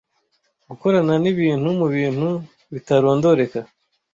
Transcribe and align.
Gukorana 0.69 1.13
nibintu 1.23 1.67
mubintu 1.79 2.29
bitarondoreka 2.73 3.59